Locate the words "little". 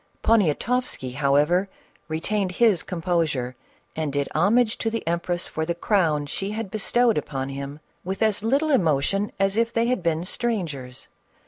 8.41-8.71